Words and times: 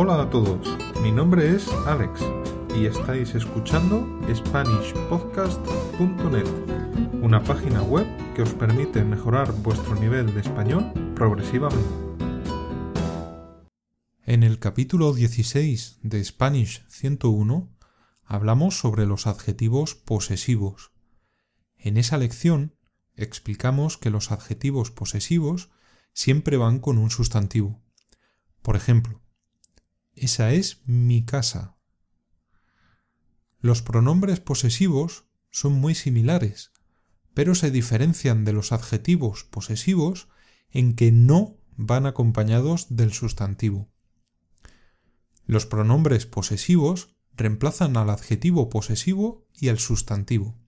Hola 0.00 0.22
a 0.22 0.30
todos, 0.30 0.64
mi 1.02 1.10
nombre 1.10 1.56
es 1.56 1.66
Alex 1.84 2.20
y 2.76 2.86
estáis 2.86 3.34
escuchando 3.34 4.06
SpanishPodcast.net, 4.32 6.46
una 7.20 7.42
página 7.42 7.82
web 7.82 8.06
que 8.36 8.42
os 8.42 8.54
permite 8.54 9.02
mejorar 9.02 9.50
vuestro 9.54 9.96
nivel 9.96 10.32
de 10.32 10.42
español 10.42 10.92
progresivamente. 11.16 11.90
En 14.24 14.44
el 14.44 14.60
capítulo 14.60 15.12
16 15.12 15.98
de 16.02 16.24
Spanish 16.24 16.86
101 16.86 17.68
hablamos 18.22 18.78
sobre 18.78 19.04
los 19.04 19.26
adjetivos 19.26 19.96
posesivos. 19.96 20.92
En 21.76 21.96
esa 21.96 22.18
lección 22.18 22.76
explicamos 23.16 23.98
que 23.98 24.10
los 24.10 24.30
adjetivos 24.30 24.92
posesivos 24.92 25.70
siempre 26.12 26.56
van 26.56 26.78
con 26.78 26.98
un 26.98 27.10
sustantivo. 27.10 27.82
Por 28.62 28.76
ejemplo, 28.76 29.22
esa 30.22 30.52
es 30.52 30.82
mi 30.86 31.24
casa. 31.24 31.76
Los 33.60 33.82
pronombres 33.82 34.40
posesivos 34.40 35.24
son 35.50 35.72
muy 35.72 35.94
similares, 35.94 36.72
pero 37.34 37.54
se 37.54 37.70
diferencian 37.70 38.44
de 38.44 38.52
los 38.52 38.72
adjetivos 38.72 39.44
posesivos 39.44 40.28
en 40.70 40.94
que 40.94 41.12
no 41.12 41.56
van 41.76 42.06
acompañados 42.06 42.86
del 42.90 43.12
sustantivo. 43.12 43.90
Los 45.46 45.64
pronombres 45.64 46.26
posesivos 46.26 47.16
reemplazan 47.34 47.96
al 47.96 48.10
adjetivo 48.10 48.68
posesivo 48.68 49.48
y 49.54 49.68
al 49.68 49.78
sustantivo. 49.78 50.58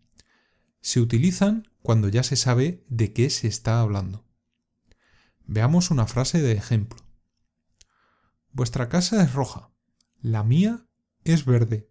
Se 0.80 1.00
utilizan 1.00 1.68
cuando 1.82 2.08
ya 2.08 2.22
se 2.22 2.36
sabe 2.36 2.84
de 2.88 3.12
qué 3.12 3.28
se 3.28 3.48
está 3.48 3.80
hablando. 3.80 4.24
Veamos 5.44 5.90
una 5.90 6.06
frase 6.06 6.40
de 6.40 6.52
ejemplo. 6.52 6.99
Vuestra 8.52 8.88
casa 8.88 9.22
es 9.22 9.32
roja, 9.32 9.70
la 10.20 10.42
mía 10.42 10.86
es 11.24 11.44
verde. 11.44 11.90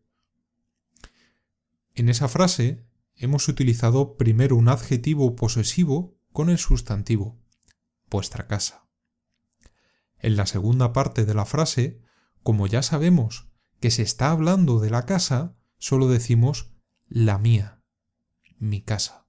En 1.95 2.09
esa 2.09 2.27
frase 2.27 2.85
hemos 3.15 3.47
utilizado 3.47 4.17
primero 4.17 4.55
un 4.55 4.69
adjetivo 4.69 5.35
posesivo 5.35 6.17
con 6.31 6.49
el 6.49 6.57
sustantivo, 6.57 7.41
vuestra 8.09 8.47
casa. 8.47 8.87
En 10.17 10.35
la 10.35 10.45
segunda 10.45 10.91
parte 10.91 11.25
de 11.25 11.33
la 11.33 11.45
frase, 11.45 12.01
como 12.43 12.67
ya 12.67 12.83
sabemos 12.83 13.49
que 13.79 13.91
se 13.91 14.01
está 14.01 14.31
hablando 14.31 14.79
de 14.79 14.89
la 14.89 15.05
casa, 15.05 15.57
solo 15.77 16.07
decimos 16.07 16.73
la 17.07 17.37
mía, 17.37 17.81
mi 18.57 18.81
casa. 18.81 19.27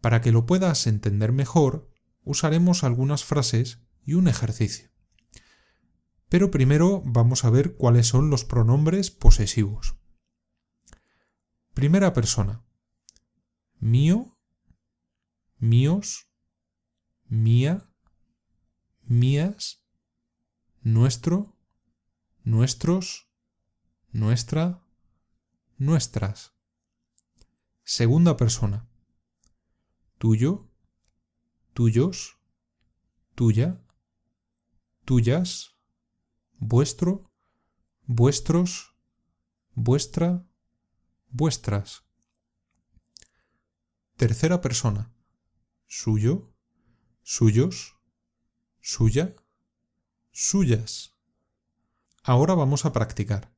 Para 0.00 0.20
que 0.20 0.30
lo 0.30 0.46
puedas 0.46 0.86
entender 0.86 1.32
mejor, 1.32 1.90
usaremos 2.22 2.84
algunas 2.84 3.24
frases 3.24 3.82
y 4.04 4.14
un 4.14 4.28
ejercicio. 4.28 4.90
Pero 6.28 6.50
primero 6.50 7.02
vamos 7.04 7.44
a 7.44 7.50
ver 7.50 7.76
cuáles 7.76 8.06
son 8.06 8.30
los 8.30 8.44
pronombres 8.44 9.10
posesivos. 9.10 9.96
Primera 11.72 12.12
persona. 12.12 12.64
Mío, 13.78 14.36
míos, 15.58 16.28
mía, 17.28 17.88
mías, 19.02 19.84
nuestro, 20.82 21.56
nuestros, 22.42 23.30
nuestra, 24.10 24.84
nuestras. 25.76 26.54
Segunda 27.84 28.36
persona. 28.36 28.88
Tuyo, 30.18 30.68
tuyos, 31.72 32.38
tuya, 33.34 33.80
tuyas, 35.04 35.77
vuestro, 36.58 37.30
vuestros, 38.04 38.94
vuestra, 39.74 40.46
vuestras. 41.28 42.04
Tercera 44.16 44.60
persona. 44.60 45.12
Suyo, 45.86 46.52
suyos, 47.22 47.96
suya, 48.80 49.36
suyas. 50.32 51.16
Ahora 52.22 52.54
vamos 52.54 52.84
a 52.84 52.92
practicar. 52.92 53.54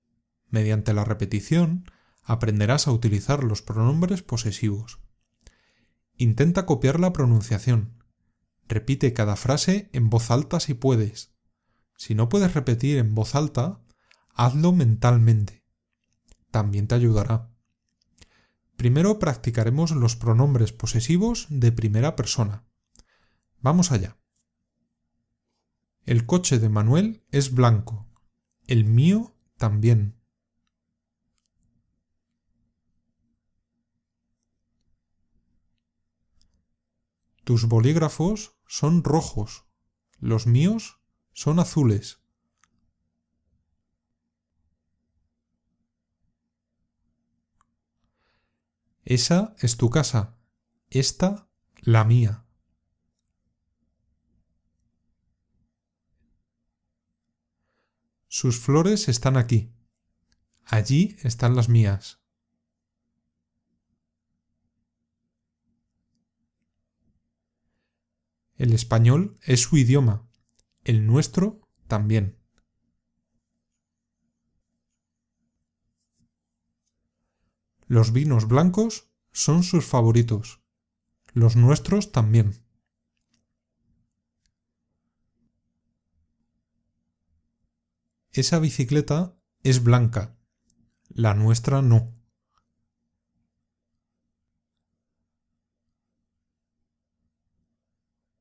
Mediante 0.48 0.92
la 0.92 1.04
repetición 1.04 1.90
aprenderás 2.22 2.86
a 2.86 2.92
utilizar 2.92 3.42
los 3.42 3.62
pronombres 3.62 4.22
posesivos. 4.22 5.00
Intenta 6.16 6.66
copiar 6.66 7.00
la 7.00 7.12
pronunciación. 7.12 8.04
Repite 8.68 9.12
cada 9.14 9.36
frase 9.36 9.88
en 9.92 10.10
voz 10.10 10.30
alta 10.30 10.60
si 10.60 10.74
puedes. 10.74 11.34
Si 12.00 12.14
no 12.14 12.30
puedes 12.30 12.54
repetir 12.54 12.96
en 12.96 13.14
voz 13.14 13.34
alta, 13.34 13.84
hazlo 14.30 14.72
mentalmente. 14.72 15.66
También 16.50 16.88
te 16.88 16.94
ayudará. 16.94 17.54
Primero 18.76 19.18
practicaremos 19.18 19.90
los 19.90 20.16
pronombres 20.16 20.72
posesivos 20.72 21.46
de 21.50 21.72
primera 21.72 22.16
persona. 22.16 22.64
Vamos 23.60 23.92
allá. 23.92 24.16
El 26.06 26.24
coche 26.24 26.58
de 26.58 26.70
Manuel 26.70 27.22
es 27.32 27.52
blanco. 27.52 28.08
El 28.66 28.86
mío 28.86 29.36
también. 29.58 30.18
Tus 37.44 37.66
bolígrafos 37.66 38.56
son 38.66 39.04
rojos. 39.04 39.66
Los 40.18 40.46
míos 40.46 40.99
son 41.40 41.58
azules. 41.58 42.20
Esa 49.04 49.56
es 49.58 49.78
tu 49.78 49.88
casa, 49.88 50.36
esta 50.90 51.48
la 51.78 52.04
mía. 52.04 52.44
Sus 58.28 58.60
flores 58.60 59.08
están 59.08 59.38
aquí. 59.38 59.72
Allí 60.66 61.16
están 61.22 61.56
las 61.56 61.70
mías. 61.70 62.20
El 68.56 68.74
español 68.74 69.38
es 69.40 69.62
su 69.62 69.78
idioma 69.78 70.29
el 70.90 71.06
nuestro 71.06 71.68
también. 71.86 72.36
Los 77.86 78.12
vinos 78.12 78.48
blancos 78.48 79.08
son 79.30 79.62
sus 79.62 79.86
favoritos. 79.86 80.60
Los 81.32 81.54
nuestros 81.54 82.10
también. 82.10 82.66
Esa 88.32 88.58
bicicleta 88.58 89.38
es 89.62 89.84
blanca. 89.84 90.36
La 91.08 91.34
nuestra 91.34 91.82
no. 91.82 92.20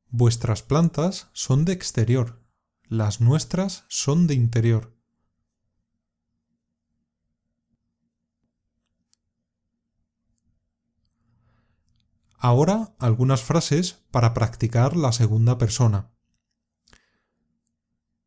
Vuestras 0.08 0.64
plantas 0.64 1.30
son 1.34 1.66
de 1.66 1.74
exterior, 1.74 2.39
las 2.90 3.22
nuestras 3.22 3.86
son 3.88 4.26
de 4.26 4.34
interior. 4.34 4.98
Ahora 12.34 12.96
algunas 12.98 13.44
frases 13.44 14.04
para 14.10 14.34
practicar 14.34 14.98
la 14.98 15.12
segunda 15.12 15.60
persona. 15.60 16.12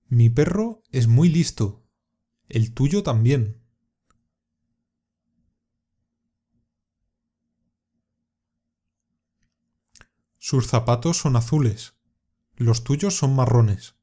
Mi 0.06 0.30
perro 0.30 0.84
es 0.92 1.08
muy 1.08 1.28
listo. 1.28 1.84
El 2.48 2.72
tuyo 2.72 3.02
también. 3.02 3.60
Sus 10.38 10.68
zapatos 10.68 11.16
son 11.16 11.34
azules. 11.34 11.94
Los 12.54 12.84
tuyos 12.84 13.16
son 13.16 13.34
marrones. 13.34 13.96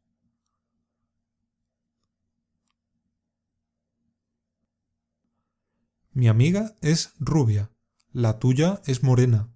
Mi 6.20 6.28
amiga 6.28 6.76
es 6.82 7.14
rubia. 7.18 7.72
La 8.12 8.40
tuya 8.40 8.82
es 8.86 9.04
morena. 9.04 9.56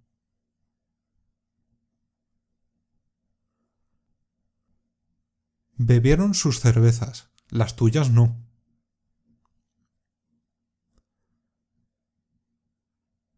Bebieron 5.76 6.34
sus 6.34 6.62
cervezas. 6.62 7.34
Las 7.50 7.76
tuyas 7.76 8.12
no. 8.12 8.42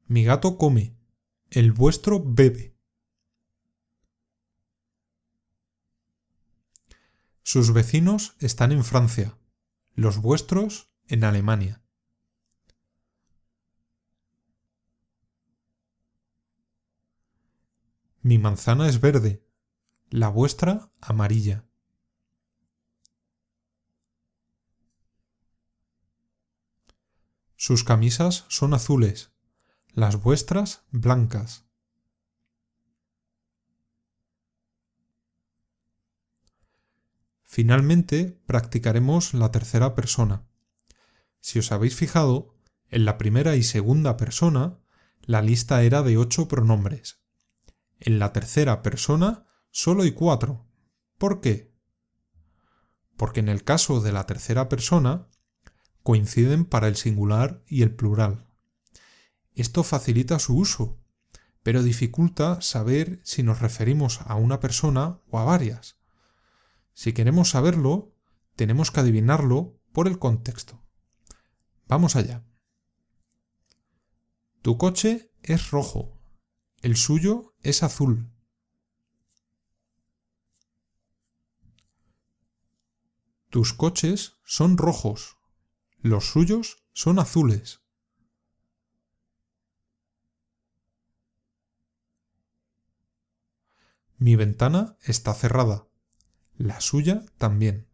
Mi 0.06 0.24
gato 0.24 0.60
come. 0.60 0.96
El 1.50 1.72
vuestro 1.72 2.24
bebe. 2.24 2.78
Sus 7.42 7.74
vecinos 7.74 8.36
están 8.38 8.72
en 8.72 8.84
Francia, 8.84 9.36
los 9.96 10.20
vuestros 10.20 10.92
en 11.08 11.24
Alemania. 11.24 11.85
Mi 18.28 18.40
manzana 18.40 18.90
es 18.90 19.02
verde, 19.02 19.46
la 20.10 20.30
vuestra 20.30 20.92
amarilla. 21.00 21.64
Sus 27.56 27.84
camisas 27.84 28.46
son 28.48 28.74
azules, 28.74 29.32
las 29.90 30.24
vuestras 30.24 30.88
blancas. 30.90 31.68
Finalmente, 37.44 38.42
practicaremos 38.48 39.36
la 39.36 39.52
tercera 39.52 39.94
persona. 39.94 40.48
Si 41.42 41.60
os 41.60 41.72
habéis 41.72 41.96
fijado, 41.96 42.58
en 42.90 43.06
la 43.06 43.20
primera 43.20 43.56
y 43.56 43.62
segunda 43.62 44.18
persona, 44.18 44.80
la 45.22 45.44
lista 45.44 45.84
era 45.84 46.02
de 46.02 46.18
ocho 46.18 46.48
pronombres. 46.48 47.25
En 48.00 48.20
la 48.20 48.34
tercera 48.34 48.82
persona, 48.82 49.48
solo 49.72 50.04
hay 50.04 50.12
cuatro. 50.12 50.66
¿Por 51.18 51.42
qué? 51.42 51.74
Porque 53.18 53.40
en 53.40 53.50
el 53.50 53.64
caso 53.64 54.02
de 54.02 54.12
la 54.12 54.26
tercera 54.26 54.68
persona, 54.70 55.30
coinciden 56.04 56.66
para 56.66 56.88
el 56.88 56.98
singular 56.98 57.64
y 57.68 57.82
el 57.82 57.96
plural. 57.96 58.48
Esto 59.54 59.84
facilita 59.84 60.38
su 60.38 60.58
uso, 60.58 61.00
pero 61.64 61.82
dificulta 61.82 62.62
saber 62.62 63.20
si 63.24 63.42
nos 63.42 63.60
referimos 63.60 64.22
a 64.22 64.36
una 64.36 64.60
persona 64.60 65.22
o 65.30 65.40
a 65.40 65.46
varias. 65.46 65.98
Si 66.94 67.14
queremos 67.14 67.50
saberlo, 67.50 68.14
tenemos 68.56 68.92
que 68.92 69.00
adivinarlo 69.00 69.80
por 69.94 70.08
el 70.08 70.20
contexto. 70.20 70.86
Vamos 71.88 72.16
allá. 72.16 72.44
Tu 74.62 74.78
coche 74.78 75.32
es 75.42 75.72
rojo, 75.72 76.22
el 76.82 76.98
suyo 76.98 77.55
es 77.66 77.82
azul. 77.82 78.32
Tus 83.50 83.74
coches 83.74 84.38
son 84.44 84.78
rojos, 84.78 85.38
los 85.98 86.30
suyos 86.30 86.84
son 86.94 87.20
azules. 87.20 87.82
Mi 94.18 94.36
ventana 94.36 94.98
está 95.02 95.34
cerrada. 95.34 95.88
La 96.58 96.80
suya 96.82 97.26
también. 97.38 97.88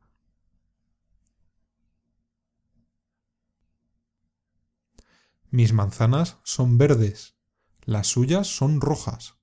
Mis 5.50 5.74
manzanas 5.74 6.38
son 6.44 6.78
verdes. 6.78 7.36
Las 7.84 8.08
suyas 8.08 8.48
son 8.48 8.82
rojas. 8.82 9.41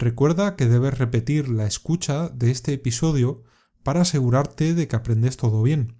Recuerda 0.00 0.56
que 0.56 0.64
debes 0.64 0.96
repetir 0.96 1.50
la 1.50 1.66
escucha 1.66 2.30
de 2.30 2.50
este 2.50 2.72
episodio 2.72 3.44
para 3.82 4.00
asegurarte 4.00 4.72
de 4.72 4.88
que 4.88 4.96
aprendes 4.96 5.36
todo 5.36 5.62
bien. 5.62 5.98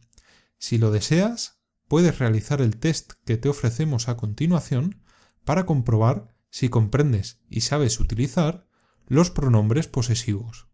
Si 0.57 0.79
lo 0.79 0.91
deseas, 0.91 1.61
puedes 1.87 2.19
realizar 2.19 2.63
el 2.63 2.79
test 2.79 3.13
que 3.27 3.37
te 3.37 3.51
ofrecemos 3.51 4.09
a 4.09 4.17
continuación 4.17 5.03
para 5.45 5.67
comprobar 5.67 6.35
si 6.49 6.71
comprendes 6.71 7.43
y 7.51 7.61
sabes 7.61 8.01
utilizar 8.01 8.67
los 9.07 9.31
pronombres 9.31 9.87
posesivos. 9.87 10.70